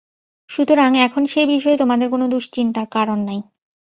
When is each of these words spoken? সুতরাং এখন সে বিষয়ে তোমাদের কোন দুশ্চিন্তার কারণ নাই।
সুতরাং 0.49 0.91
এখন 0.97 1.23
সে 1.25 1.41
বিষয়ে 1.45 1.77
তোমাদের 1.77 2.07
কোন 2.09 2.21
দুশ্চিন্তার 2.29 2.87
কারণ 2.91 3.19
নাই। 3.25 3.39